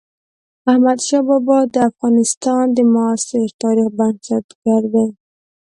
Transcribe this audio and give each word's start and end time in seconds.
احمد 0.71 0.99
شاه 1.07 1.23
بابا 1.27 1.59
د 1.73 1.75
افغانستان 1.89 2.65
د 2.73 2.79
معاصر 2.93 3.47
تاريخ 3.61 3.87
بنسټ 3.97 4.45
ګر 4.63 4.83
دئ. 4.93 5.07